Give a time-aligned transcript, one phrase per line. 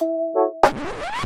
[0.00, 0.39] Thank you.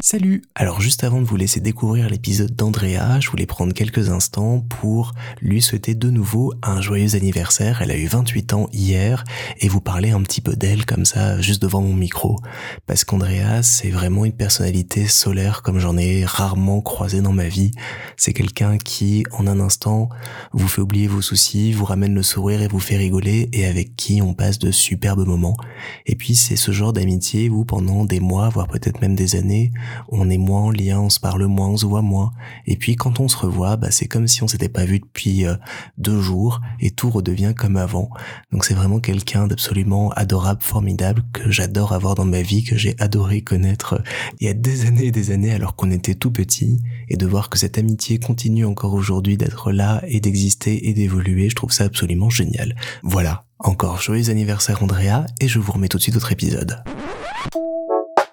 [0.01, 4.61] Salut Alors juste avant de vous laisser découvrir l'épisode d'Andrea, je voulais prendre quelques instants
[4.61, 7.81] pour lui souhaiter de nouveau un joyeux anniversaire.
[7.81, 9.25] Elle a eu 28 ans hier
[9.61, 12.39] et vous parler un petit peu d'elle comme ça juste devant mon micro.
[12.87, 17.71] Parce qu'Andrea, c'est vraiment une personnalité solaire comme j'en ai rarement croisé dans ma vie.
[18.17, 20.11] C'est quelqu'un qui, en un instant,
[20.53, 23.97] vous fait oublier vos soucis, vous ramène le sourire et vous fait rigoler et avec
[23.97, 25.57] qui on passe de superbes moments.
[26.05, 29.64] Et puis c'est ce genre d'amitié où pendant des mois, voire peut-être même des années,
[30.09, 32.33] on est moins en lien, on se parle moins, on se voit moins.
[32.67, 35.47] Et puis quand on se revoit, bah, c'est comme si on s'était pas vu depuis
[35.47, 35.55] euh,
[35.99, 38.11] deux jours et tout redevient comme avant.
[38.53, 42.95] Donc c'est vraiment quelqu'un d'absolument adorable, formidable, que j'adore avoir dans ma vie, que j'ai
[42.99, 44.03] adoré connaître euh,
[44.41, 46.81] il y a des années et des années alors qu'on était tout petit.
[47.09, 51.51] Et de voir que cette amitié continue encore aujourd'hui d'être là et d'exister et d'évoluer,
[51.51, 52.75] je trouve ça absolument génial.
[53.03, 56.83] Voilà, encore joyeux anniversaire Andrea et je vous remets tout de suite autre épisode.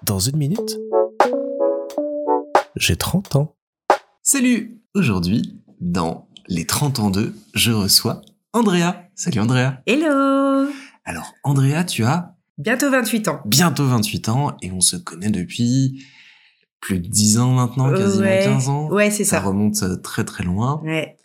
[0.04, 0.78] Dans une minute,
[2.76, 3.56] j'ai 30 ans.
[4.22, 8.20] Salut Aujourd'hui, dans les 30 ans 2, je reçois
[8.52, 9.08] Andrea.
[9.14, 9.82] Salut Andrea.
[9.86, 10.68] Hello
[11.04, 13.40] Alors Andrea, tu as Bientôt 28 ans.
[13.46, 16.04] bientôt 28 ans et on se connaît depuis
[16.80, 18.42] plus de 10 ans maintenant, quasiment Ouais.
[18.44, 18.88] 15 ans.
[18.90, 19.42] Ouais, c'est Ça ça.
[19.46, 20.80] remonte euh, très très loin.
[20.84, 21.16] Ouais.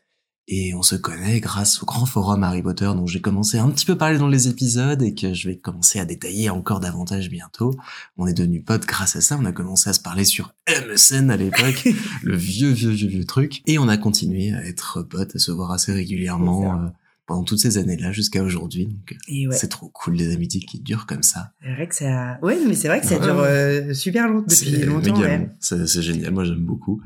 [0.50, 3.70] Et on se connaît grâce au grand forum Harry Potter dont j'ai commencé à un
[3.70, 7.30] petit peu parler dans les épisodes et que je vais commencer à détailler encore davantage
[7.30, 7.76] bientôt.
[8.18, 9.38] On est devenus potes grâce à ça.
[9.38, 11.90] On a commencé à se parler sur MSN à l'époque,
[12.24, 13.62] le vieux, vieux, vieux, vieux truc.
[13.66, 16.92] Et on a continué à être potes, à se voir assez régulièrement
[17.28, 18.88] pendant toutes ces années-là jusqu'à aujourd'hui.
[18.88, 19.48] Donc, ouais.
[19.52, 21.52] c'est trop cool des amitiés qui durent comme ça.
[21.62, 22.40] C'est vrai que ça.
[22.42, 25.20] Ouais, mais c'est vrai que ça dure euh, super longtemps depuis C'est longtemps.
[25.20, 25.50] Ouais.
[25.60, 27.02] C'est génial, moi j'aime beaucoup.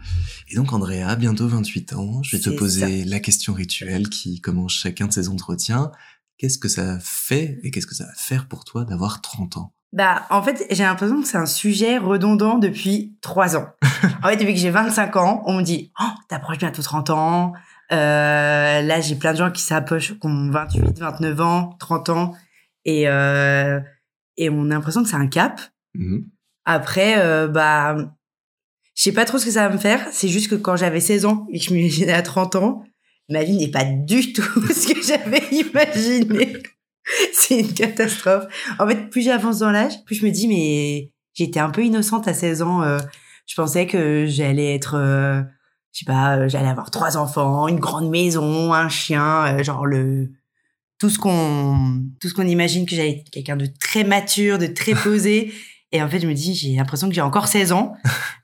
[0.49, 4.73] Et donc Andrea, bientôt 28 ans, je vais te poser la question rituelle qui commence
[4.73, 5.91] chacun de ces entretiens.
[6.37, 9.73] Qu'est-ce que ça fait et qu'est-ce que ça va faire pour toi d'avoir 30 ans?
[9.93, 13.67] Bah, en fait, j'ai l'impression que c'est un sujet redondant depuis trois ans.
[14.23, 17.53] en fait, depuis que j'ai 25 ans, on me dit Oh, t'approches bientôt 30 ans.
[17.91, 22.33] Euh, là, j'ai plein de gens qui s'approchent, qui ont 28, 29 ans, 30 ans.
[22.85, 23.79] Et, euh,
[24.37, 25.59] et on a l'impression que c'est un cap.
[25.93, 26.25] Mhm.
[26.65, 27.95] Après, euh, bah,
[28.95, 30.07] je sais pas trop ce que ça va me faire.
[30.11, 32.83] C'est juste que quand j'avais 16 ans et que je m'imaginais à 30 ans,
[33.29, 34.43] ma vie n'est pas du tout
[34.73, 36.53] ce que j'avais imaginé.
[37.33, 38.45] C'est une catastrophe.
[38.79, 42.27] En fait, plus j'avance dans l'âge, plus je me dis, mais j'étais un peu innocente
[42.27, 42.83] à 16 ans.
[42.83, 42.99] euh,
[43.47, 45.41] je pensais que j'allais être, euh,
[45.93, 49.85] je sais pas, euh, j'allais avoir trois enfants, une grande maison, un chien, euh, genre
[49.85, 50.31] le
[50.99, 54.67] tout ce qu'on tout ce qu'on imagine que j'allais être quelqu'un de très mature, de
[54.67, 55.53] très posé.
[55.91, 57.95] Et en fait, je me dis, j'ai l'impression que j'ai encore 16 ans.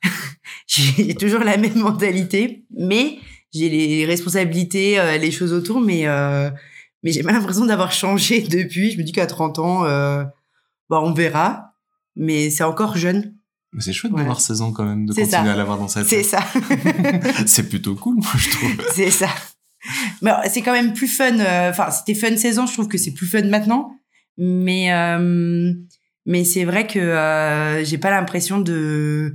[0.68, 3.20] j'ai toujours la même mentalité, mais
[3.54, 6.50] j'ai les responsabilités, euh, les choses autour, mais euh,
[7.04, 8.92] mais j'ai pas l'impression d'avoir changé depuis.
[8.92, 10.24] Je me dis qu'à 30 ans, euh,
[10.90, 11.74] bah on verra,
[12.16, 13.37] mais c'est encore jeune.
[13.78, 14.20] Mais C'est chouette Ouais.
[14.20, 15.54] d'avoir 16 ans quand même, de C'est continuer ça.
[15.54, 16.26] à l'avoir dans sa C'est tête.
[16.26, 16.44] ça,
[17.46, 18.72] c'est plutôt cool, moi je trouve.
[18.96, 19.30] c'est ça.
[20.22, 21.40] Mais alors, c'est quand même plus fun.
[21.40, 22.66] euh, Enfin, c'était fun 16 ans.
[22.66, 23.96] Je trouve que c'est plus fun maintenant.
[24.38, 25.74] Mais euh,
[26.26, 29.34] mais c'est vrai que euh, j'ai pas l'impression de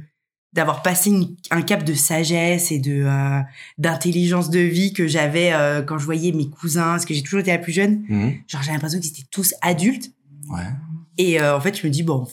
[0.53, 3.41] d'avoir passé une- un cap de sagesse et de euh,
[3.79, 7.41] d'intelligence de vie que j'avais euh, quand je voyais mes cousins parce que j'ai toujours
[7.41, 8.35] été la plus jeune Mhm.
[8.47, 10.11] genre j'ai l'impression qu'ils étaient tous adultes
[10.51, 10.61] Ouais.
[11.17, 12.27] et euh, en fait je me dis bon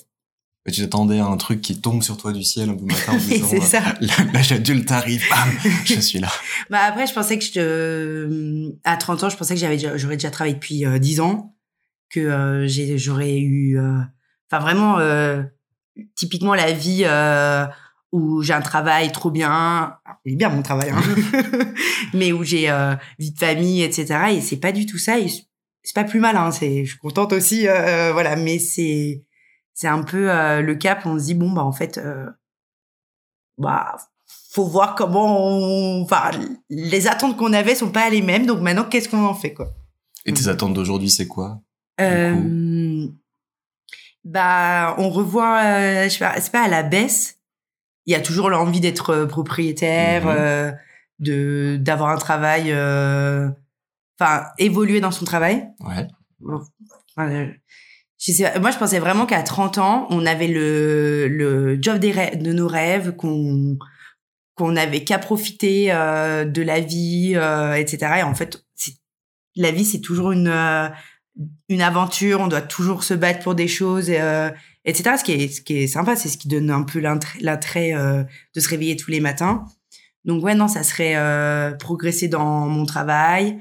[0.67, 3.17] Tu t'attendais à un truc qui tombe sur toi du ciel un peu matin en
[3.17, 5.49] disant c'est ça euh, l'âge adulte arrive, bam,
[5.85, 6.27] je suis là.
[6.69, 8.71] bah après je pensais que je te...
[8.83, 11.55] à 30 ans je pensais que j'avais déjà- j'aurais déjà travaillé depuis euh, 10 ans
[12.11, 13.99] que euh, j'ai j'aurais eu euh,
[14.51, 15.41] enfin vraiment euh,
[16.15, 17.65] typiquement la vie euh,
[18.11, 19.95] où j'ai un travail trop bien
[20.25, 21.01] il est bien mon travail hein.
[22.13, 25.27] mais où j'ai euh, vie de famille etc et c'est pas du tout ça et
[25.83, 29.23] c'est pas plus mal hein c'est je suis contente aussi euh, voilà mais c'est
[29.81, 32.29] c'est un peu euh, le cap on se dit bon bah en fait euh,
[33.57, 33.95] bah
[34.51, 36.31] faut voir comment on enfin
[36.69, 39.69] les attentes qu'on avait sont pas les mêmes donc maintenant qu'est-ce qu'on en fait quoi?
[40.25, 41.61] Et tes attentes d'aujourd'hui, c'est quoi
[42.01, 43.07] euh,
[44.25, 47.37] bah on revoit euh, je sais pas c'est pas à la baisse
[48.05, 50.77] il y a toujours l'envie d'être propriétaire Mhm.
[51.19, 52.65] de d'avoir un travail
[54.19, 56.07] enfin évoluer dans son travail Ouais.
[58.19, 62.11] Je sais moi, je pensais vraiment qu'à 30 ans, on avait le, le job des
[62.11, 63.77] rêves, de nos rêves, qu'on
[64.55, 68.15] qu'on n'avait qu'à profiter euh, de la vie, euh, etc.
[68.19, 68.61] Et en fait,
[69.55, 70.89] la vie, c'est toujours une euh,
[71.69, 72.41] une aventure.
[72.41, 74.51] On doit toujours se battre pour des choses, euh,
[74.85, 75.15] etc.
[75.17, 78.23] Ce qui est ce qui est sympa, c'est ce qui donne un peu l'attrait euh,
[78.55, 79.65] de se réveiller tous les matins.
[80.25, 83.59] Donc ouais, non, ça serait euh, progresser dans mon travail.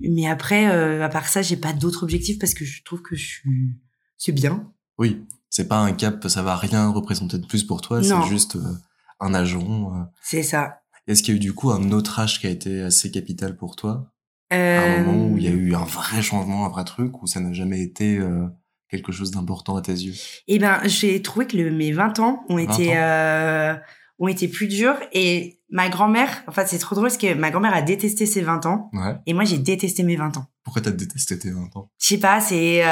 [0.00, 3.14] Mais après, euh, à part ça, j'ai pas d'autres objectifs parce que je trouve que
[3.14, 3.50] je suis,
[4.22, 4.70] c'est bien.
[4.98, 5.24] Oui.
[5.50, 8.72] C'est pas un cap, ça va rien représenter de plus pour toi, c'est juste euh,
[9.20, 9.92] un agent.
[9.94, 10.04] euh.
[10.22, 10.80] C'est ça.
[11.06, 13.56] Est-ce qu'il y a eu du coup un autre âge qui a été assez capital
[13.56, 14.06] pour toi?
[14.50, 17.22] À Euh, un moment où il y a eu un vrai changement, un vrai truc,
[17.22, 18.46] où ça n'a jamais été euh,
[18.88, 20.14] quelque chose d'important à tes yeux?
[20.48, 23.00] Eh ben, j'ai trouvé que le, mes 20 ans ont 20 été, ans.
[23.02, 23.74] euh,
[24.20, 24.96] ont été plus durs.
[25.12, 28.64] Et ma grand-mère, enfin, c'est trop drôle parce que ma grand-mère a détesté ses 20
[28.66, 28.88] ans.
[28.94, 29.16] Ouais.
[29.26, 30.46] Et moi, j'ai détesté mes 20 ans.
[30.64, 31.90] Pourquoi t'as détesté tes 20 ans?
[31.98, 32.82] Je sais pas, c'est...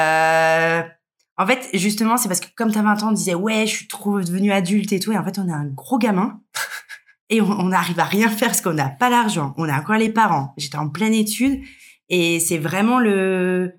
[1.41, 3.87] En fait, justement, c'est parce que comme t'as 20 ans, on disait, ouais, je suis
[3.87, 5.11] trop devenue adulte et tout.
[5.11, 6.39] Et en fait, on est un gros gamin.
[7.29, 9.53] et on, n'arrive à rien faire parce qu'on n'a pas l'argent.
[9.57, 10.53] On a encore les parents?
[10.57, 11.61] J'étais en pleine étude.
[12.09, 13.73] Et c'est vraiment le...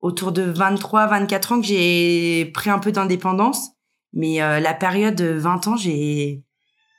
[0.00, 3.70] Autour de 23, 24 ans que j'ai pris un peu d'indépendance.
[4.12, 6.42] Mais euh, la période de 20 ans, j'ai...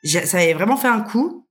[0.04, 1.48] j'ai- Ça avait vraiment fait un coup.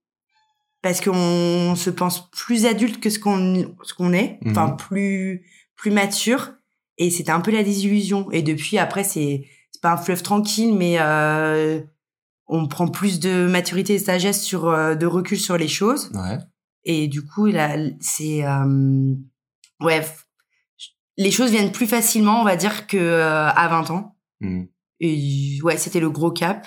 [0.83, 4.39] Parce qu'on se pense plus adulte que ce qu'on ce qu'on est.
[4.47, 4.77] Enfin, Mhm.
[4.77, 5.47] plus
[5.77, 6.53] plus mature.
[7.00, 8.31] Et c'était un peu la désillusion.
[8.31, 11.81] Et depuis, après, c'est c'est pas un fleuve tranquille, mais euh,
[12.47, 16.11] on prend plus de maturité et de sagesse sur euh, de recul sur les choses.
[16.12, 16.38] Ouais.
[16.85, 19.14] Et du coup, là, c'est euh,
[19.81, 20.06] ouais,
[21.17, 24.17] les choses viennent plus facilement, on va dire, que à 20 ans.
[24.43, 24.64] Hmm.
[25.00, 26.67] Et ouais, c'était le gros cap.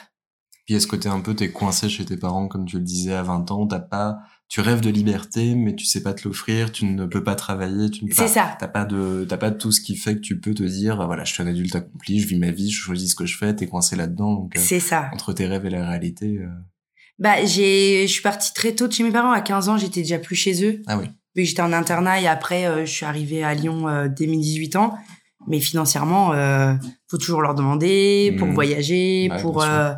[0.66, 3.14] Puis est-ce que t'es un peu t'es coincé chez tes parents comme tu le disais
[3.14, 4.18] à 20 ans, t'as pas
[4.54, 7.90] tu rêves de liberté mais tu sais pas te l'offrir, tu ne peux pas travailler,
[7.90, 8.56] tu ne peux C'est pas ça.
[8.60, 11.08] t'as pas de t'as pas tout ce qui fait que tu peux te dire ah,
[11.08, 13.36] voilà, je suis un adulte accompli, je vis ma vie, je choisis ce que je
[13.36, 15.10] fais, t'es coincé là-dedans donc euh, C'est ça.
[15.12, 16.48] entre tes rêves et la réalité euh,
[17.18, 19.32] Bah, j'ai, je suis partie très tôt de chez mes parents.
[19.32, 20.84] À 15 ans, j'étais déjà plus chez eux.
[20.86, 21.06] Ah oui.
[21.36, 24.38] Que j'étais en internat et après, euh, je suis arrivée à Lyon euh, dès mes
[24.38, 24.94] 18 ans.
[25.48, 26.76] Mais financièrement, euh,
[27.10, 28.54] faut toujours leur demander pour Mhm.
[28.54, 29.94] voyager, Ouais, pour, euh,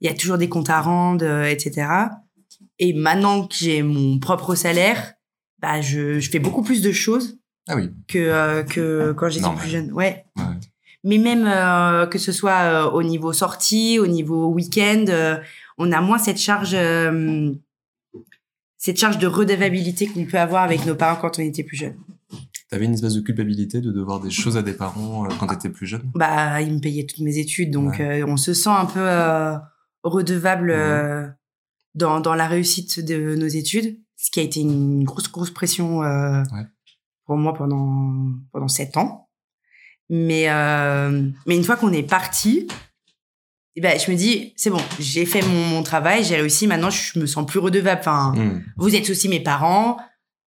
[0.00, 1.86] il y a toujours des comptes à rendre, euh, etc.
[2.82, 5.12] Et maintenant que j'ai mon propre salaire,
[5.60, 7.38] bah, je, je fais beaucoup plus de choses
[7.68, 7.90] Ah oui.
[8.08, 9.92] que, euh, que quand j'étais plus jeune.
[9.92, 10.24] Ouais.
[10.36, 10.44] Ouais.
[11.04, 15.04] Mais même euh, que ce soit euh, au niveau sortie, au niveau week-end,
[15.76, 16.74] on a moins cette charge,
[18.78, 21.96] cette charge de redevabilité qu'on peut avoir avec nos parents quand on était plus jeune.
[22.70, 25.86] T'avais une espèce de culpabilité de devoir des choses à des parents quand t'étais plus
[25.86, 26.10] jeune?
[26.14, 28.22] Bah, ils me payaient toutes mes études, donc Ouais.
[28.22, 29.06] on se sent un peu
[30.02, 30.72] redevable.
[31.96, 35.50] Euh, dans, dans la réussite de nos études, ce qui a été une grosse grosse
[35.50, 36.64] pression euh, Ouais.
[37.26, 39.28] pour moi pendant pendant sept ans.
[40.08, 42.66] Mais euh, mais une fois qu'on est parti,
[43.76, 46.66] eh ben je me dis c'est bon, j'ai fait mon, mon travail, j'ai réussi.
[46.66, 48.00] Maintenant, je me sens plus redevable.
[48.00, 48.62] Enfin, Hmm.
[48.76, 49.96] vous êtes aussi mes parents.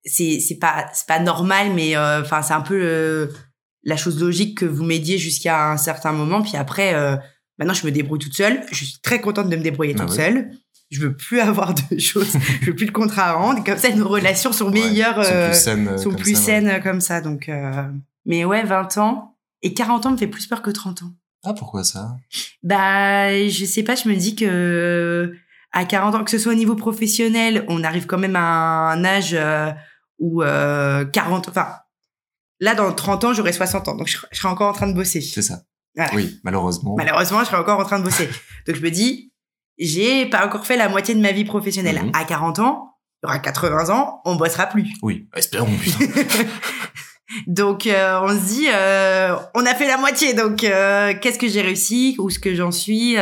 [0.05, 3.33] C'est c'est pas c'est pas normal, mais euh, enfin c'est un peu le-
[3.85, 6.41] la chose logique que vous m'aidiez jusqu'à un certain moment.
[6.41, 7.15] Puis après, euh,
[7.57, 8.65] maintenant je me débrouille toute seule.
[8.71, 10.15] Je suis très contente de me débrouiller Ah toute oui.
[10.17, 10.51] seule.
[10.93, 13.63] Je veux plus avoir de choses, je veux plus de contrat à rendre.
[13.63, 14.71] Comme ça, nos relations sont Ouais.
[14.81, 15.87] meilleures, Sont euh, plus saines.
[15.87, 16.45] euh, sont comme plus ça, ouais.
[16.45, 17.21] saines euh, comme ça.
[17.21, 17.83] Donc, euh,
[18.25, 21.11] mais ouais, 20 ans et 40 ans me fait plus peur que 30 ans.
[21.43, 22.15] Ah pourquoi ça?
[22.61, 25.33] Bah, je sais pas, je me dis que
[25.71, 29.03] à 40 ans, que ce soit au niveau professionnel, on arrive quand même à un
[29.03, 29.71] âge euh,
[30.19, 31.67] où euh, 40, enfin,
[32.59, 34.93] là, dans 30 ans, j'aurai 60 ans, donc je, je serai encore en train de
[34.93, 35.19] bosser.
[35.19, 35.63] C'est ça.
[35.95, 36.11] Voilà.
[36.15, 36.95] Oui, malheureusement.
[36.95, 38.29] Malheureusement, je serai encore en train de bosser.
[38.67, 39.32] donc je me dis,
[39.77, 42.01] j'ai pas encore fait la moitié de ma vie professionnelle.
[42.03, 42.11] Mhm.
[42.13, 44.87] À 40 ans, il y aura 80 ans, on bossera plus.
[45.01, 46.05] Oui, espérons putain.
[47.47, 51.47] Donc euh, on se dit, euh, on a fait la moitié, donc euh, qu'est-ce que
[51.47, 53.15] j'ai réussi, où est-ce que j'en suis,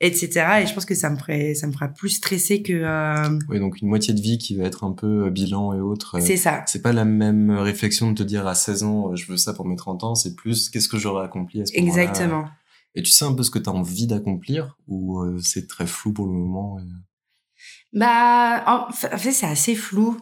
[0.00, 0.62] etc.
[0.62, 3.38] Et je pense que ça me ferait, ça me fera plus stresser que.
[3.48, 6.20] oui, donc une moitié de vie qui va être un peu bilan et autres.
[6.20, 6.62] c'est ça.
[6.66, 9.66] C'est pas la même réflexion de te dire à 16 ans, je veux ça pour
[9.66, 12.02] mes 30 ans, c'est plus qu'est-ce que j'aurais accompli à ce moment-là.
[12.02, 12.44] Exactement.
[12.94, 15.86] Et tu sais un peu ce que tu as envie d'accomplir ou euh, c'est très
[15.86, 16.82] flou pour le moment et-
[17.92, 20.18] Bah, en fa- en fait, c'est assez flou.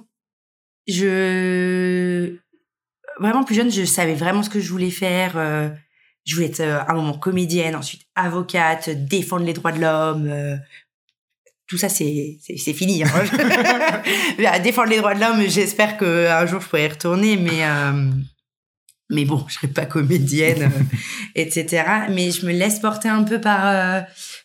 [1.04, 2.36] Je
[3.18, 5.36] vraiment plus jeune, je savais vraiment ce que je voulais faire.
[5.36, 5.68] euh,
[6.26, 10.26] je voulais être euh, à un moment comédienne, ensuite avocate, défendre les droits de l'homme.
[10.28, 10.56] euh,
[11.66, 12.38] tout ça, c'est
[12.74, 13.04] fini.
[13.04, 13.08] Hein.
[14.46, 17.64] À défendre les droits de l'homme, j'espère que un jour je pourrai y retourner, mais
[17.64, 18.10] euh,
[19.10, 20.70] mais bon, je serai pas comédienne,
[21.34, 21.84] etc.
[22.10, 24.00] Mais je me laisse porter un peu par euh,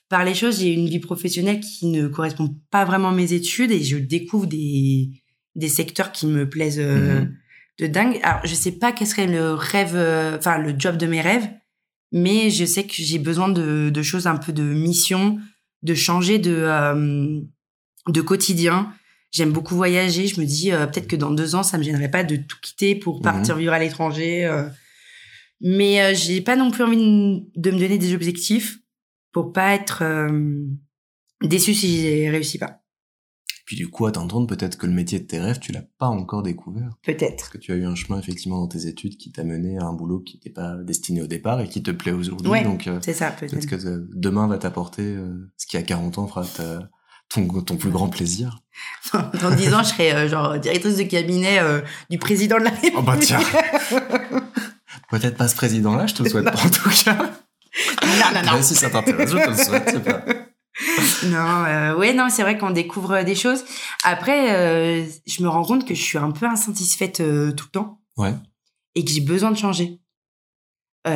[0.09, 0.59] par les choses.
[0.59, 4.47] J'ai une vie professionnelle qui ne correspond pas vraiment à mes études et je découvre
[4.47, 5.09] des
[5.55, 7.35] des secteurs qui me plaisent euh, Mhm.
[7.79, 8.19] de dingue.
[8.23, 11.47] Alors, je sais pas quel serait le rêve, euh, enfin le job de mes rêves,
[12.11, 15.37] mais je sais que j'ai besoin de, de choses un peu de mission,
[15.83, 17.41] de changer de
[18.07, 18.93] de quotidien.
[19.31, 20.27] J'aime beaucoup voyager.
[20.27, 22.57] Je me dis euh, peut-être que dans deux ans, ça me gênerait pas de tout
[22.61, 23.21] quitter pour Mhm.
[23.23, 24.45] partir vivre à l'étranger.
[24.45, 24.67] euh.
[25.61, 28.79] Mais euh, j'ai pas non plus envie de, de me donner des objectifs
[29.31, 30.63] pour pas être euh,
[31.43, 32.81] déçue si j'ai réussi pas.
[33.65, 36.05] Puis du coup, à t'entendre, peut-être que le métier de tes rêves, tu l'as pas
[36.07, 36.91] encore découvert.
[37.03, 37.37] Peut-être.
[37.37, 39.85] Parce que tu as eu un chemin effectivement dans tes études qui t'a mené à
[39.85, 42.47] un boulot qui n'était pas destiné au départ et qui te plaît aujourd'hui.
[42.47, 43.53] Ouais, Donc C'est ça, peut-être.
[43.53, 45.17] peut-être que demain va t'apporter
[45.57, 46.89] ce qui à 40 ans fera ta-
[47.29, 48.59] ton, ton plus grand plaisir.
[49.13, 52.69] Dans 10 ans, je serai euh, genre directrice de cabinet euh, du président de la
[52.71, 52.95] République.
[52.97, 53.39] Oh bah tiens.
[55.09, 57.15] Peut-être pas ce président-là, je te le souhaite pas en tout cas.
[58.03, 58.51] non, non, non.
[58.55, 60.03] Mais si ça t'intéresse, je te le souhaite.
[60.03, 60.25] pas-
[61.27, 63.63] Non, euh, ouais, non, c'est vrai qu'on découvre des choses.
[64.03, 68.01] Après, je me rends compte que je suis un peu insatisfaite tout le temps.
[68.17, 68.33] Ouais.
[68.95, 69.99] Et que j'ai besoin de changer.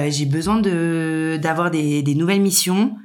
[0.10, 2.96] J'ai besoin de d'avoir des, des nouvelles missions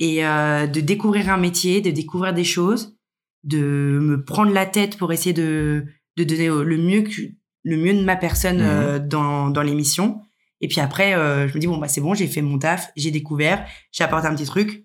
[0.00, 2.96] et euh, de découvrir un métier, de découvrir des choses,
[3.44, 5.84] de me prendre la tête pour essayer de
[6.16, 7.20] de donner le mieux que
[7.62, 8.66] le mieux de ma personne Mhm.
[8.66, 10.20] euh, dans dans l'émission.
[10.60, 12.90] Et puis après, euh, je me dis bon bah c'est bon, j'ai fait mon taf,
[12.96, 14.84] j'ai découvert, j'ai apporté un petit truc.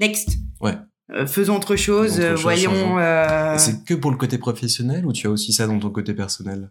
[0.00, 0.38] Next.
[0.60, 0.74] Ouais.
[1.12, 3.58] Euh, faisons autre chose, Faisons autre chose, voyons.
[3.58, 6.70] C'est que pour le côté professionnel ou tu as aussi ça dans ton côté personnel?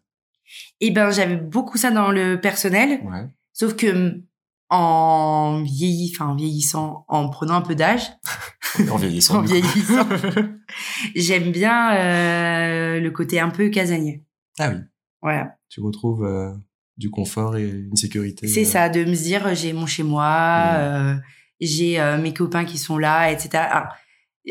[0.80, 3.26] Eh ben, j'avais beaucoup ça dans le personnel, Ouais.
[3.54, 4.22] sauf que
[4.70, 8.02] en vieilli, enfin en vieillissant, en prenant un peu d'âge,
[8.92, 9.40] En vieillissant.
[9.42, 9.46] en
[11.16, 14.24] j'aime bien euh, le côté un peu casanier.
[14.60, 14.78] ah oui.
[15.22, 16.54] Voilà, Tu retrouves euh,
[16.98, 18.48] du confort et une sécurité.
[18.48, 21.18] c'est euh, ça, de me dire j'ai mon chez moi,
[21.60, 23.64] j'ai mes copains qui sont là, etc.
[23.72, 23.88] Alors,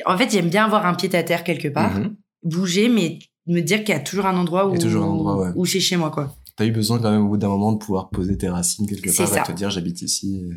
[0.07, 2.17] en fait, j'aime bien avoir un pied à terre quelque part, mhm.
[2.43, 5.53] bouger, mais me dire qu'il y a toujours un endroit où, toujours un endroit, ouais.
[5.55, 6.35] où c'est chez moi, quoi.
[6.57, 9.15] T'as eu besoin quand même au bout d'un moment de pouvoir poser tes racines quelque
[9.17, 10.37] part et te dire j'habite ici.
[10.37, 10.55] et-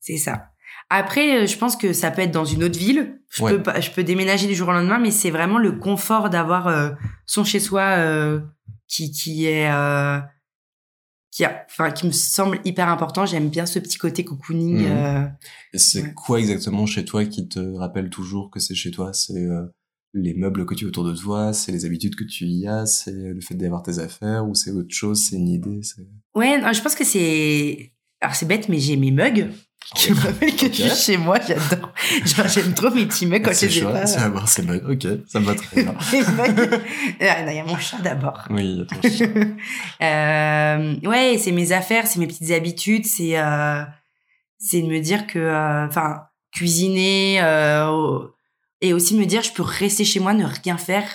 [0.00, 0.50] C'est ça.
[0.90, 3.20] Après, euh, je pense que ça peut être dans une autre ville.
[3.30, 3.52] Je Ouais.
[3.52, 6.68] peux pas, je peux déménager du jour au lendemain, mais c'est vraiment le confort d'avoir
[6.68, 6.90] euh,
[7.26, 8.40] son chez soi euh,
[8.88, 10.20] qui qui est euh,
[11.32, 13.26] qui a, enfin qui me semble hyper important.
[13.26, 14.86] J'aime bien ce petit côté cocooning.
[14.86, 14.86] Mhm.
[15.04, 15.26] euh,
[15.72, 16.12] Et c'est Ouais.
[16.14, 19.12] quoi exactement chez toi qui te rappelle toujours que c'est chez toi?
[19.12, 19.66] C'est euh,
[20.18, 22.86] les meubles que tu as autour de toi, c'est les habitudes que tu y as,
[22.86, 25.80] c'est le fait d'avoir tes affaires ou c'est autre chose, c'est une idée.
[26.34, 29.48] Ouais, non, je pense que c'est alors c'est bête, mais j'ai mes mugs
[29.94, 30.72] qui me rappellent que Ok.
[30.74, 31.38] je suis chez moi.
[31.46, 31.92] J'adore.
[32.24, 34.06] Genre j'aime trop mes petits mugs quand je C'est les ai pas.
[34.06, 34.80] c'est à voir, c'est bon.
[34.90, 35.94] Ok, ça me va très bien.
[36.12, 36.80] Les mugs.
[37.20, 38.46] Ah, il y a mon chat d'abord.
[38.50, 39.00] oui, attends.
[39.08, 39.52] je-
[40.02, 43.82] euh, ouais, c'est mes affaires, c'est mes petites habitudes, c'est euh,
[44.58, 48.20] c'est de me dire que, euh, enfin, cuisiner euh,
[48.86, 51.08] et aussi me dire je peux rester chez moi, ne rien faire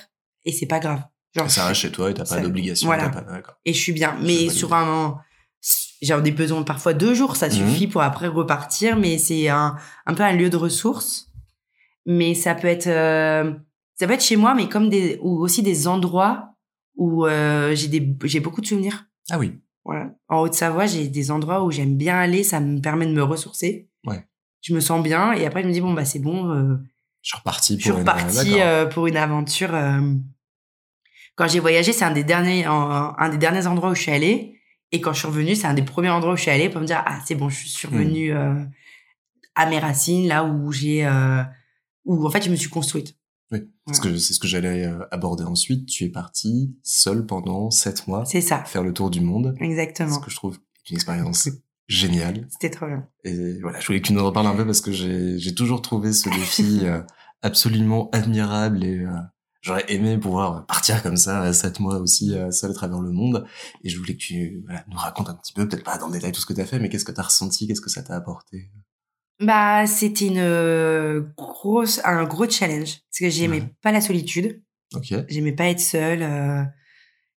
[0.45, 1.01] et c'est pas grave.
[1.35, 2.87] Genre, Ça reste chez toi et t'as pas d'obligation.
[2.87, 3.09] voilà.
[3.09, 3.23] pas-
[3.65, 4.17] et je suis bien.
[4.21, 5.21] Mais sur un
[6.01, 7.53] j'ai des besoins parfois deux jours, ça Mhm.
[7.53, 9.75] suffit pour après repartir, mais c'est un,
[10.07, 11.29] un peu un lieu de ressources.
[12.07, 13.53] Mais ça peut être euh,
[13.95, 16.55] ça peut être chez moi, mais comme des ou aussi des endroits
[16.95, 19.05] où euh, j'ai des j'ai beaucoup de souvenirs.
[19.29, 19.53] Ah oui.
[19.85, 20.11] Voilà.
[20.27, 23.87] En Haute-Savoie, j'ai des endroits où j'aime bien aller, ça me permet de me ressourcer.
[24.05, 24.25] Ouais.
[24.61, 26.75] Je me sens bien et après je me dis bon bah c'est bon, euh,
[27.21, 27.91] Je suis reparti je
[28.39, 29.73] suis une- euh, pour une aventure.
[29.75, 30.01] euh.
[31.35, 34.59] Quand j'ai voyagé, c'est un des derniers un des derniers endroits où je suis allée
[34.91, 36.81] et quand je suis revenue, c'est un des premiers endroits où je suis allée pour
[36.81, 37.91] me dire ah c'est bon, je suis Hmm.
[37.93, 38.63] revenue euh,
[39.55, 41.07] à mes racines là où j'ai
[42.05, 43.15] où en fait je me suis construite.
[43.51, 45.85] Oui, parce que c'est ce que j'allais aborder ensuite.
[45.85, 48.63] Tu es parti seul pendant sept mois C'est ça.
[48.63, 49.55] faire le tour du monde.
[49.59, 50.13] Exactement.
[50.15, 50.57] Ce que je trouve
[50.89, 51.49] une expérience
[51.91, 52.47] géniale.
[52.49, 53.07] C'était trop bien.
[53.23, 55.81] Et voilà, je voulais que tu nous en reparles un peu parce que j'ai toujours
[55.81, 57.01] trouvé ce défi euh,
[57.41, 59.09] absolument admirable et euh,
[59.61, 63.11] j'aurais aimé pouvoir partir comme ça à sept mois aussi euh, seul à travers le
[63.11, 63.45] monde.
[63.83, 66.13] Et je voulais que tu voilà, nous racontes un petit peu, peut-être pas dans le
[66.13, 67.89] détail tout ce que tu as fait, mais qu'est-ce que tu as ressenti, qu'est-ce que
[67.89, 68.69] ça t'a apporté?
[69.39, 73.73] Bah, c'était une euh, grosse, un gros challenge parce que j'aimais Ouais.
[73.81, 74.61] pas la solitude,
[74.93, 75.13] Ok.
[75.29, 76.63] j'aimais pas être seule, euh,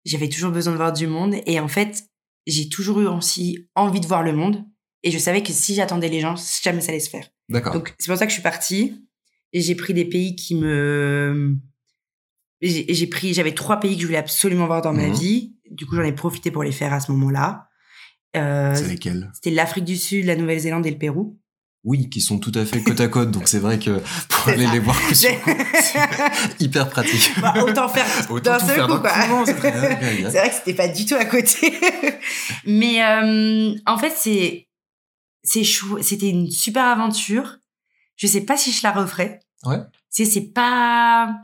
[0.04, 2.04] j'avais toujours besoin de voir du monde et en fait,
[2.46, 4.64] j'ai toujours eu aussi envie de voir le monde
[5.02, 7.28] et je savais que si j'attendais les gens, jamais ça allait se faire.
[7.48, 7.72] D'accord.
[7.74, 9.06] Donc c'est pour ça que je suis partie
[9.52, 11.56] et j'ai pris des pays qui me,
[12.62, 15.14] j'ai pris, j'avais trois pays que je voulais absolument voir dans ma Mhm.
[15.14, 15.54] vie.
[15.70, 17.68] Du coup, j'en ai profité pour les faire à ce moment-là.
[18.36, 19.30] Euh, C'est lesquels?
[19.34, 21.38] c'était l'Afrique du Sud, la Nouvelle-Zélande et le Pérou.
[21.84, 24.64] Oui, qui sont tout à fait côte à côte, donc c'est vrai que pour aller
[24.66, 24.72] ça.
[24.72, 25.38] les voir c'est
[26.58, 27.30] hyper pratique.
[27.40, 28.06] Bah, autant faire
[28.42, 29.10] d'un seul faire coup, quoi.
[29.12, 29.52] c'est
[30.38, 31.74] vrai que c'était pas du tout à côté.
[32.66, 34.66] Mais euh, en fait, c'est
[35.42, 37.58] c'est chou- c'était une super aventure.
[38.16, 39.40] Je sais pas si je la referais.
[39.64, 39.78] Ouais.
[40.08, 41.34] C'est c'est pas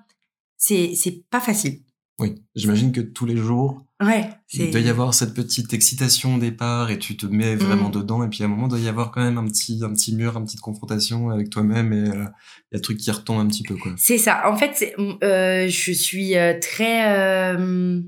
[0.57, 1.81] c'est c'est pas facile.
[2.21, 6.39] Oui, j'imagine que tous les jours, Ouais, il doit y avoir cette petite excitation au
[6.39, 7.93] départ et tu te mets vraiment Mm.
[7.93, 9.93] dedans et puis à un moment il doit y avoir quand même un petit un
[9.93, 12.25] petit mur, une petite confrontation avec toi-même et euh,
[12.73, 13.93] il y a un truc qui retombe un petit peu quoi.
[13.99, 14.49] C'est ça.
[14.51, 18.01] En fait, euh, je suis euh, très, euh,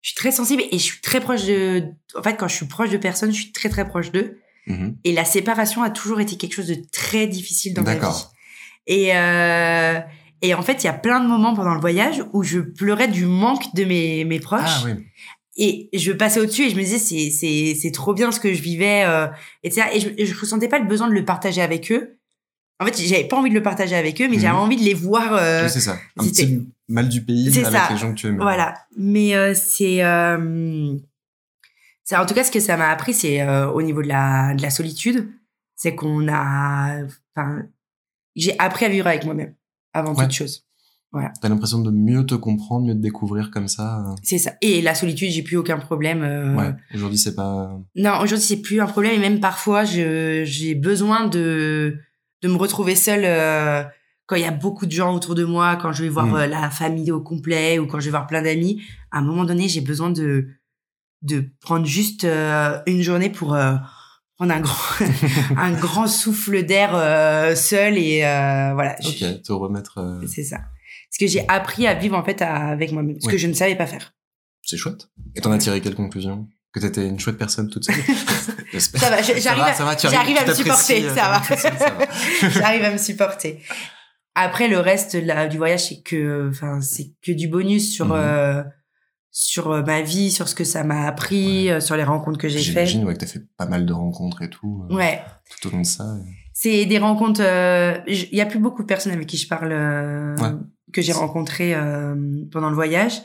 [0.00, 1.84] je suis très sensible et je suis très proche de.
[2.16, 4.38] En fait, quand je suis proche de personnes, je suis très très proche d'eux.
[4.66, 4.96] Mhm.
[5.04, 8.00] Et la séparation a toujours été quelque chose de très difficile dans ma vie.
[8.00, 8.32] D'accord.
[8.88, 9.12] Et
[10.42, 13.08] Et en fait, il y a plein de moments pendant le voyage où je pleurais
[13.08, 14.62] du manque de mes, mes proches.
[14.66, 14.92] Ah oui.
[15.56, 18.52] Et je passais au-dessus et je me disais, c'est, c'est, c'est trop bien ce que
[18.54, 19.26] je vivais, euh,
[19.62, 19.88] etc.
[19.92, 22.18] Et je, et je ressentais pas le besoin de le partager avec eux.
[22.80, 24.40] En fait, j'avais pas envie de le partager avec eux, mais Mhm.
[24.42, 25.34] j'avais envie de les voir.
[25.34, 25.98] euh, Oui, c'est ça.
[26.18, 27.88] Un petit mal du pays avec ça.
[27.90, 28.38] les gens que tu aimes.
[28.38, 28.74] Voilà.
[28.96, 30.96] Mais euh, c'est, euh,
[32.02, 34.54] c'est en tout cas ce que ça m'a appris, c'est euh, au niveau de la,
[34.54, 35.30] de la solitude,
[35.76, 37.02] c'est qu'on a,
[37.36, 37.62] enfin,
[38.34, 39.54] j'ai appris à vivre avec moi-même
[39.92, 40.24] avant Ouais.
[40.24, 40.64] toute chose.
[41.42, 43.98] T'as l'impression de mieux te comprendre, mieux te découvrir comme ça.
[44.00, 44.14] euh.
[44.22, 44.52] C'est ça.
[44.62, 46.22] Et la solitude, j'ai plus aucun problème.
[46.22, 46.74] euh, Ouais.
[46.94, 47.78] Aujourd'hui, c'est pas.
[47.96, 51.98] Non, aujourd'hui c'est plus un problème et même parfois je j'ai besoin de
[52.40, 53.84] de me retrouver seule euh,
[54.24, 56.34] quand il y a beaucoup de gens autour de moi, quand je vais voir Mm.
[56.36, 58.80] euh, la famille au complet ou quand je vais voir plein d'amis.
[59.10, 60.48] À un moment donné, j'ai besoin de
[61.20, 63.74] de prendre juste euh, une journée pour euh,
[64.36, 65.06] prendre un grand
[65.56, 68.96] un grand souffle d'air euh, seul et euh, voilà.
[69.00, 69.98] je- Ok, te remettre.
[69.98, 70.58] euh, C'est ça.
[71.10, 73.32] Ce que j'ai appris à vivre en fait à- avec moi-même, ce Ouais.
[73.32, 74.14] que je ne savais pas faire.
[74.62, 75.08] C'est chouette.
[75.36, 76.48] Et t'en as tiré quelle conclusion?
[76.72, 77.94] Que t'étais une chouette personne toute seule?
[78.78, 81.38] Ça va, j'arrive à- ça va, j'arrive à me supporter, euh, ça va.
[81.40, 82.48] va.
[82.48, 83.60] J'arrive à me supporter.
[84.34, 88.62] Après, le reste là, du voyage, c'est que, enfin, c'est que du bonus sur euh,
[89.34, 92.48] sur euh, ma vie, sur ce que ça m'a appris, euh, sur les rencontres que
[92.48, 92.64] j'ai faites.
[92.86, 94.84] J'imagine ouais, que t'as fait pas mal de rencontres et tout.
[94.90, 95.22] euh, Ouais,
[95.60, 96.04] Tout au long de ça.
[96.20, 97.40] et- c'est des rencontres.
[97.42, 100.50] euh, Il y a plus beaucoup de personnes avec qui je parle euh, Ouais.
[100.92, 102.14] que j'ai rencontrées euh,
[102.52, 103.22] pendant le voyage,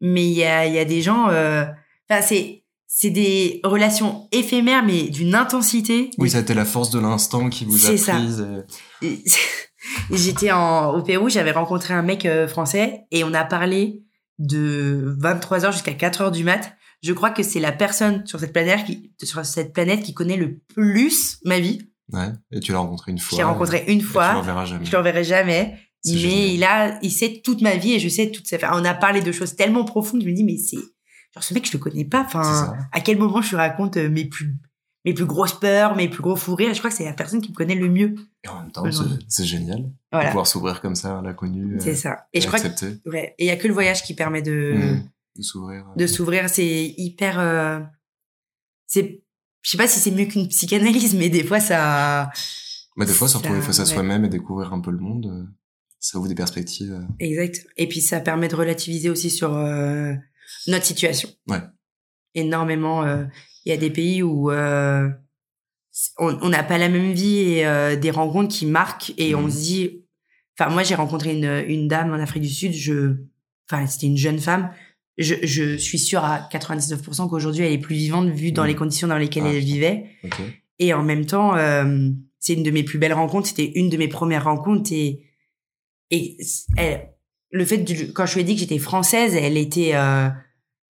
[0.00, 1.28] mais il y a il y a des gens.
[1.30, 1.64] euh,
[2.10, 6.10] Enfin, c'est c'est des relations éphémères, mais d'une intensité.
[6.18, 8.14] Oui, ça a été la force de l'instant qui vous a C'est ça.
[8.14, 8.46] prise.
[9.02, 9.22] et-
[10.12, 14.02] J'étais en, au Pérou, j'avais rencontré un mec euh, français et on a parlé
[14.38, 16.76] de 23h jusqu'à 4h du mat.
[17.02, 20.36] Je crois que c'est la personne sur cette planète qui, sur cette planète qui connaît
[20.36, 21.90] le plus ma vie.
[22.12, 22.28] Ouais.
[22.52, 23.36] Et tu l'as rencontré une fois.
[23.36, 24.34] J'ai rencontré une et Tu le fois.
[24.34, 24.84] reverras jamais.
[24.84, 25.76] Je le reverrai jamais.
[26.04, 26.48] Mais génial.
[26.48, 28.56] il a, il sait toute ma vie et je sais ses.
[28.56, 30.22] enfin, on a parlé de choses tellement profondes.
[30.22, 32.22] Je me dis, mais c'est, genre, ce mec, je le connais pas.
[32.24, 34.54] Enfin, à quel moment je lui raconte euh, mes plus,
[35.06, 36.74] mes plus grosses peurs, mes plus gros fous rires.
[36.74, 38.14] Je crois que c'est la personne qui me connaît le mieux.
[38.44, 38.84] Et en même temps,
[39.28, 40.28] c'est génial de Voilà.
[40.30, 41.76] pouvoir s'ouvrir comme ça à l'inconnu.
[41.76, 42.26] euh, C'est ça.
[42.34, 43.34] Et je crois que, ouais.
[43.38, 45.08] Et il y a que le voyage qui permet de, Mm.
[45.36, 45.86] de s'ouvrir.
[45.88, 45.94] euh.
[45.96, 46.50] de s'ouvrir.
[46.50, 47.80] C'est hyper, euh,
[48.86, 49.22] c'est,
[49.62, 52.30] je sais pas si c'est mieux qu'une psychanalyse, mais des fois ça,
[52.96, 53.88] Mais des fois, se retrouver face à ouais.
[53.88, 55.44] soi-même et découvrir un peu le monde, euh,
[56.00, 57.00] ça ouvre des perspectives.
[57.20, 57.64] Exact.
[57.76, 60.14] Et puis ça permet de relativiser aussi sur euh,
[60.66, 61.28] notre situation.
[61.48, 61.60] Ouais.
[62.34, 63.04] Énormément.
[63.04, 63.24] euh,
[63.66, 65.08] Il y a des pays où euh,
[66.18, 69.50] on n'a pas la même vie et euh, des rencontres qui marquent et on Mhm.
[69.50, 70.02] se dit.
[70.58, 72.72] Enfin, moi, j'ai rencontré une, une dame en Afrique du Sud.
[72.72, 73.16] Je,
[73.70, 74.70] enfin, c'était une jeune femme.
[75.18, 78.68] Je, je suis sûre à 99% qu'aujourd'hui, elle est plus vivante vu dans Mhm.
[78.68, 79.52] les conditions dans lesquelles Ah.
[79.52, 80.06] elle vivait.
[80.78, 83.48] Et en même temps, euh, c'est une de mes plus belles rencontres.
[83.48, 85.22] C'était une de mes premières rencontres et
[86.12, 86.36] et
[86.76, 87.08] elle,
[87.50, 90.28] le fait de, quand je lui ai dit que j'étais française, elle était, euh,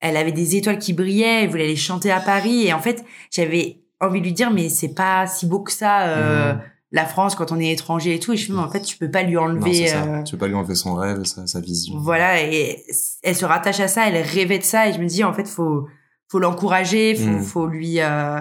[0.01, 1.45] elle avait des étoiles qui brillaient.
[1.45, 4.69] Elle voulait aller chanter à Paris et en fait, j'avais envie de lui dire mais
[4.69, 6.61] c'est pas si beau que ça euh, Mhm.
[6.93, 8.33] la France quand on est étranger et tout.
[8.33, 9.87] Et je me dis mais en fait, tu peux pas lui Non, enlever.
[9.87, 10.05] ça.
[10.05, 11.99] euh, Tu peux pas lui enlever son rêve, sa, sa vision.
[11.99, 12.85] voilà, et
[13.23, 15.49] elle se rattache à ça, elle rêvait de ça, et je me dis, en fait,
[15.49, 15.87] faut,
[16.31, 17.43] faut l'encourager, faut, Mm.
[17.43, 18.39] faut lui, euh,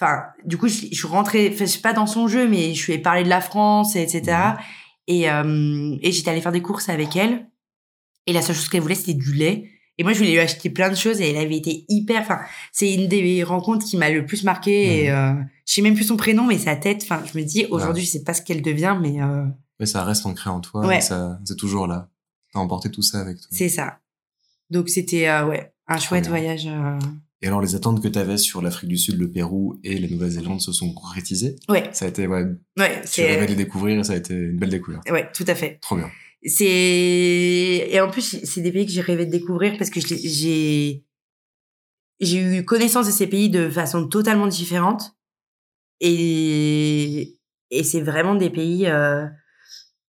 [0.00, 2.74] enfin, du coup, je, je suis rentrée, enfin, je suis pas dans son jeu, mais
[2.74, 4.22] je lui ai parlé de la France, et etc.
[4.26, 4.56] Mm.
[5.08, 7.46] Et, euh, et j'étais allée faire des courses avec elle,
[8.26, 9.68] et la seule chose qu'elle voulait, c'était du lait.
[9.98, 12.40] Et moi, je voulais lui acheter plein de choses, et elle avait été hyper, enfin,
[12.72, 15.14] c'est une des rencontres qui m'a le plus marqué, et, Mm.
[15.14, 15.32] euh,
[15.66, 18.10] je sais même plus son prénom, mais sa tête, enfin, je me dis, aujourd'hui, je
[18.10, 19.44] sais pas ce qu'elle devient, mais, euh,
[19.80, 21.00] Mais ça reste ancré en toi, Ouais.
[21.00, 22.08] c'est toujours là.
[22.52, 23.48] T'as emporté tout ça avec toi.
[23.50, 23.98] c'est ça.
[24.70, 26.98] Donc, c'était, euh, ouais, un chouette voyage, euh,
[27.42, 30.60] Et alors, les attentes que t'avais sur l'Afrique du Sud, le Pérou et la Nouvelle-Zélande
[30.60, 31.56] se sont concrétisées?
[31.68, 32.44] Ouais, Ça a été, ouais,
[32.78, 35.10] ouais, tu rêvais de les découvrir et ça a été une belle découverte.
[35.10, 35.78] ouais, tout à fait.
[35.82, 36.08] Trop bien.
[36.44, 41.04] C'est et en plus c'est des pays que j'ai rêvé de découvrir parce que j'ai
[42.20, 45.14] j'ai eu connaissance de ces pays de façon totalement différente
[46.00, 47.38] et
[47.70, 49.24] et c'est vraiment des pays euh,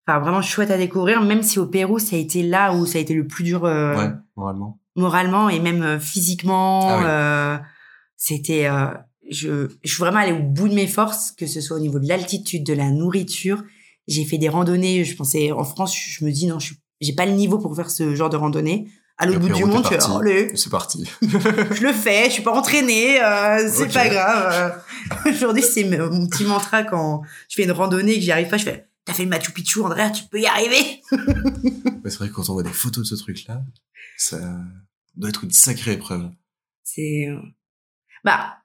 [0.08, 2.98] enfin vraiment chouettes à découvrir même si au Pérou ça a été là où ça
[3.00, 4.80] a été le plus dur euh, Ouais, moralement.
[4.96, 6.88] moralement et même euh, physiquement.
[6.90, 7.04] Ah oui.
[7.08, 7.58] euh,
[8.16, 8.88] c'était, euh,
[9.32, 12.00] je, je suis vraiment allée au bout de mes forces, que ce soit au niveau
[12.00, 13.64] de l'altitude, de la nourriture.
[14.10, 15.06] J'ai fait des randonnées.
[15.06, 17.90] Je pensais en France, je me dis non, je j'ai pas le niveau pour faire
[17.90, 18.92] ce genre de randonnée.
[19.18, 20.12] À l'autre Le bout du monde, tu parti.
[20.20, 21.10] allez, C'est parti.
[21.22, 22.26] je le fais.
[22.26, 24.76] Je suis pas entraînée, euh, c'est pas grave.
[25.26, 28.50] Euh, Aujourd'hui, c'est mon petit mantra quand je fais une randonnée et que j'y arrive
[28.50, 28.58] pas.
[28.58, 31.02] Je fais, t'as fait le Machu Picchu, Andrea, tu peux y arriver.
[32.06, 33.62] C'est vrai que quand on voit des photos de ce truc-là,
[34.18, 34.40] ça
[35.16, 36.30] doit être une sacrée épreuve.
[36.84, 37.38] C'est euh,
[38.24, 38.58] bah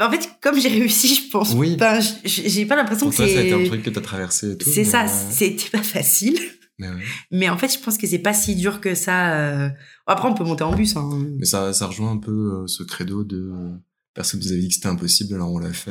[0.00, 1.52] En fait, comme j'ai réussi, je pense.
[1.52, 1.76] Oui.
[1.76, 3.66] Ben, j'ai pas l'impression que toi, ça a été un c'est.
[3.68, 4.70] truc que t'as traversé et tout.
[4.70, 6.38] C'est ça, euh, c'était pas facile.
[6.78, 6.94] Mais, ouais.
[7.30, 9.34] Mais en fait, je pense que c'est pas si dur que ça.
[9.34, 9.68] euh.
[10.06, 10.96] Après, on peut monter en bus.
[10.96, 11.26] Hein.
[11.38, 13.76] Mais ça, ça rejoint un peu euh, ce credo de euh,
[14.14, 15.90] personne vous avait dit que c'était impossible, alors on l'a fait.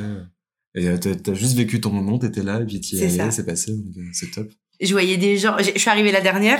[0.75, 3.31] Et t'as as juste vécu ton moment, t'étais là, et puis t'y es C'est allé,
[3.31, 4.49] c'est passé, donc, c'est top.
[4.81, 5.57] Je voyais des gens.
[5.59, 6.59] Je suis arrivée la dernière.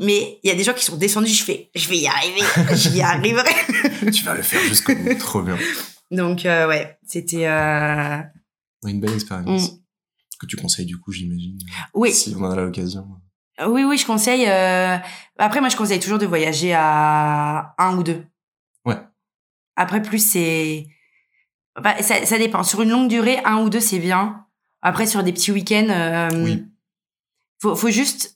[0.00, 1.32] Mais il y a des gens qui sont descendus.
[1.32, 2.40] Je fais, je vais y arriver.
[2.74, 4.10] J'y arriverai.
[4.10, 5.56] tu vas le faire jusqu'au bout, trop bien.
[6.10, 7.46] Donc euh, ouais, c'était.
[7.46, 8.18] euh,
[8.86, 9.72] Une belle expérience.
[9.72, 9.76] Mm.
[10.38, 11.58] Que tu conseilles du coup, j'imagine.
[11.94, 13.06] Oui, Si on en a l'occasion.
[13.66, 14.46] oui, oui, je conseille.
[14.46, 14.98] euh,
[15.38, 18.24] Après, moi, je conseille toujours de voyager à un ou deux.
[18.84, 18.98] Ouais.
[19.76, 20.86] Après, plus c'est.
[21.78, 22.62] Enfin, ça, ça dépend.
[22.62, 24.46] Sur une longue durée, un ou deux, c'est bien.
[24.82, 26.64] Après, sur des petits week-ends, euh, Oui.
[27.62, 28.35] faut, faut juste.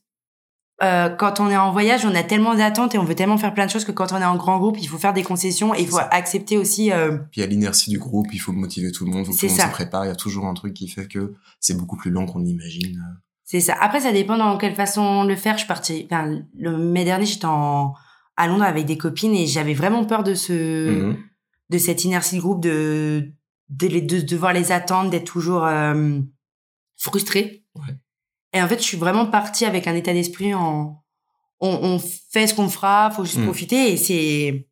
[0.83, 3.53] Euh, quand on est en voyage, on a tellement d'attentes et on veut tellement faire
[3.53, 5.75] plein de choses que quand on est en grand groupe, il faut faire des concessions
[5.75, 6.09] et il faut ça.
[6.11, 6.91] accepter aussi.
[6.93, 9.33] euh, Puis il y a l'inertie du groupe, il faut motiver tout le monde, faut
[9.33, 10.05] que tout le monde se prépare.
[10.07, 12.99] Il y a toujours un truc qui fait que c'est beaucoup plus long qu'on l'imagine.
[13.45, 13.75] C'est ça.
[13.81, 15.55] Après, ça dépend dans quelle façon le faire.
[15.55, 16.07] Je suis partie.
[16.11, 17.95] Enfin, le mai dernier, j'étais en
[18.37, 21.17] à Londres avec des copines et j'avais vraiment peur de ce Mhm.
[21.69, 23.29] de cette inertie de groupe, de
[23.69, 26.19] de, les- de devoir les attendre, d'être toujours euh,
[26.97, 27.65] frustrée.
[27.77, 27.95] Ouais.
[28.53, 31.03] Et en fait, je suis vraiment partie avec un état d'esprit en
[31.63, 33.45] on, on fait ce qu'on fera, faut juste Mhm.
[33.45, 34.67] profiter et c'est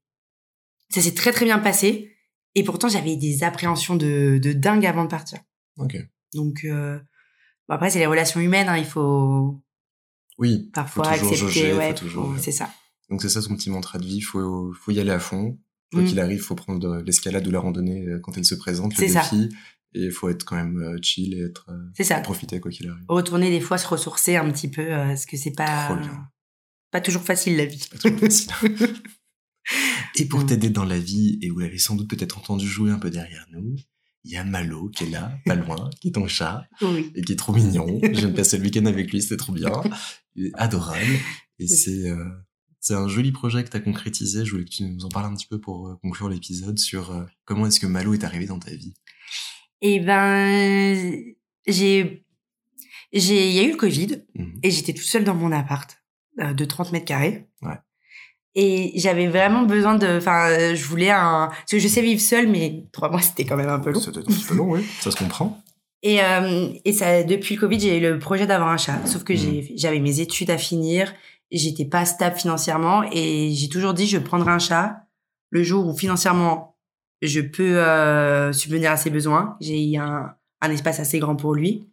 [0.91, 2.14] ça s'est très très bien passé.
[2.55, 5.38] Et pourtant, j'avais des appréhensions de, de dingue avant de partir.
[5.79, 5.97] Ok.
[6.35, 6.99] Donc euh,
[7.69, 8.69] bon, après, c'est les relations humaines.
[8.71, 9.61] Hein, il faut
[10.38, 10.71] Oui.
[10.73, 11.75] parfois Faut accepter.
[11.75, 12.71] ouais, toujours- c'est ça.
[13.11, 15.59] Donc c'est ça son petit mantra de vie, faut, faut y aller à fond.
[15.93, 16.07] Quoi Mm.
[16.07, 18.99] qu'il arrive, faut prendre de l'escalade ou la randonnée euh, quand elle se présente, le
[18.99, 19.23] C'est ça.
[19.94, 22.20] Et il faut être quand même euh, chill et être euh, C'est ça.
[22.20, 23.05] profiter quoi qu'il arrive.
[23.09, 26.29] Retourner des fois se ressourcer un petit peu, euh, parce que c'est pas Trop bien.
[26.90, 27.87] pas toujours facile la vie.
[27.90, 28.51] Pas toujours facile.
[30.16, 30.46] et pour Mm.
[30.46, 33.46] t'aider dans la vie, et vous l'avez sans doute peut-être entendu jouer un peu derrière
[33.53, 33.77] nous,
[34.24, 37.11] il y a Malo qui est là, pas loin, qui est ton chat, Oui.
[37.14, 37.87] et qui est trop mignon.
[38.03, 39.70] Je viens de passer le week-end avec lui, c'était trop bien.
[40.35, 41.01] Il est adorable.
[41.59, 42.24] Et c'est euh,
[42.81, 44.44] c'est un joli projet que tu as concrétisé.
[44.44, 47.24] Je voulais que tu nous en parles un petit peu pour conclure l'épisode sur euh,
[47.44, 48.94] comment est-ce que Malo est arrivé dans ta vie.
[49.81, 51.12] Et ben
[51.67, 52.25] j'ai
[53.12, 54.61] j'ai il y a eu le Covid Mhm.
[54.62, 55.99] et j'étais toute seule dans mon appart
[56.41, 57.49] euh, de 30 mètres carrés.
[57.62, 57.75] Ouais.
[58.55, 62.49] Et j'avais vraiment besoin de, enfin, je voulais un, parce que je sais vivre seule,
[62.49, 64.01] mais trois mois c'était quand même un peu long.
[64.01, 64.85] C'était un petit peu long, oui.
[65.01, 65.62] Ça se comprend.
[66.03, 69.05] Et, euh, et ça, depuis le Covid, j'ai eu le projet d'avoir un chat.
[69.07, 71.12] Sauf que j'ai, j'avais mes études à finir,
[71.51, 75.03] j'étais pas stable financièrement et j'ai toujours dit je prendrai un chat
[75.51, 76.77] le jour où financièrement
[77.23, 79.57] je peux euh, subvenir à ses besoins.
[79.61, 81.89] J'ai un, un espace assez grand pour lui.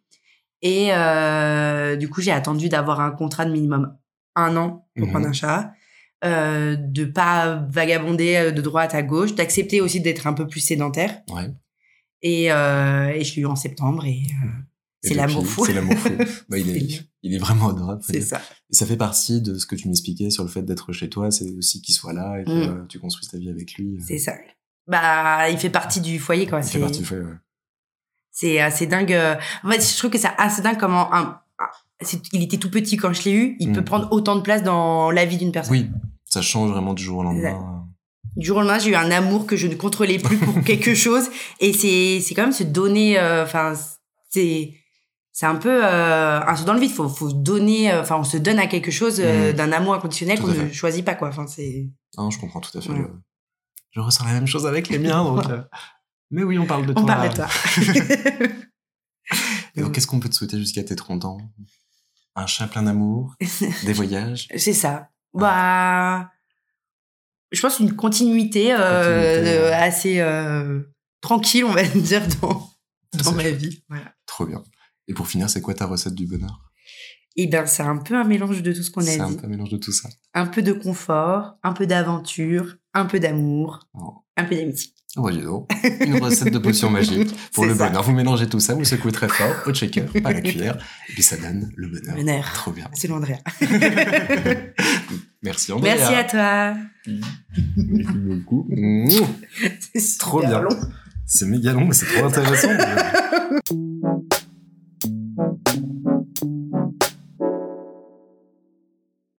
[0.61, 3.95] Et euh, du coup, j'ai attendu d'avoir un contrat de minimum
[4.35, 5.11] un an pour Mhm.
[5.11, 5.73] prendre un chat.
[6.23, 10.61] Euh, de pas vagabonder euh, de droite à gauche, d'accepter aussi d'être un peu plus
[10.61, 11.21] sédentaire.
[11.29, 11.49] Ouais.
[12.23, 14.47] Et, euh, et je l'ai eu en septembre et euh,
[15.03, 15.65] Et c'est l'amour fou.
[15.65, 16.09] C'est l'amour fou.
[16.49, 17.01] Bah, il, est, lui.
[17.21, 18.01] il est vraiment adorable.
[18.03, 18.41] C'est ça.
[18.71, 21.29] Et ça fait partie de ce que tu m'expliquais sur le fait d'être chez toi.
[21.29, 22.49] C'est aussi qu'il soit là et que
[22.83, 22.87] Mm.
[22.87, 23.99] tu construises ta vie avec lui.
[24.07, 24.33] C'est ça.
[24.87, 26.59] Bah, il fait partie du foyer, quoi.
[26.59, 27.23] Il fait partie du ouais.
[28.31, 29.13] c'est assez dingue.
[29.13, 29.35] euh.
[29.63, 31.39] En fait, je trouve que c'est assez dingue comment un,
[32.33, 33.55] il était tout petit quand je l'ai eu.
[33.59, 33.73] Il Mm.
[33.73, 35.71] peut prendre autant de place dans la vie d'une personne.
[35.73, 35.89] Oui,
[36.25, 37.85] ça change vraiment du jour au lendemain.
[38.35, 40.93] Du jour au lendemain, j'ai eu un amour que je ne contrôlais plus pour quelque
[40.93, 41.29] chose.
[41.61, 43.73] Et c'est, c'est quand même se donner, euh, enfin,
[44.29, 44.73] c'est,
[45.31, 46.91] c'est un peu euh, un saut dans le vide.
[46.91, 49.55] Faut, faut donner, enfin, on se donne à quelque chose euh, Mm.
[49.55, 51.29] d'un amour inconditionnel qu'on ne choisit pas, quoi.
[51.29, 51.87] Enfin, c'est.
[52.17, 52.89] Non, je comprends tout à fait.
[52.89, 53.07] Ouais.
[53.95, 55.45] Je ressens la même chose avec les miens, donc.
[55.49, 55.61] euh,
[56.31, 57.01] Mais oui, on parle de toi.
[57.01, 57.47] On parle de toi.
[59.75, 61.37] Et donc, qu'est-ce qu'on peut te souhaiter jusqu'à tes 30 ans?
[62.35, 63.35] Un chat plein d'amour,
[63.83, 64.47] des voyages?
[64.57, 65.09] C'est ça.
[65.33, 66.31] Bah,
[67.51, 70.81] je pense une continuité, euh, Continuité, euh, assez euh,
[71.21, 72.69] tranquille, on va dire, dans,
[73.23, 73.83] dans ma vie.
[73.87, 74.13] Voilà.
[74.25, 74.63] Trop bien.
[75.07, 76.64] Et pour finir, c'est quoi ta recette du bonheur?
[77.35, 79.11] eh ben c'est un peu un mélange de tout ce qu'on a dit.
[79.11, 80.09] C'est un peu un mélange de tout ça.
[80.33, 84.23] Un peu de confort, un peu d'aventure, un peu d'amour, oh.
[84.37, 84.91] un peu d'amitié.
[85.17, 88.03] Oh, une recette de potion magique pour le bonheur.
[88.03, 90.77] Vous mélangez tout ça, vous secouez très fort au shaker, pas la cuillère,
[91.09, 92.15] et puis ça donne le bonheur.
[92.15, 92.53] Bonheur.
[92.53, 92.89] Trop bien.
[92.93, 93.37] C'est l'Andrea.
[95.41, 95.95] Merci Andrea.
[95.95, 96.75] Merci à toi.
[97.77, 98.67] Merci beaucoup.
[99.95, 100.61] C'est trop bien.
[100.61, 100.77] Long.
[101.25, 102.69] C'est méga long, mais c'est trop intéressant.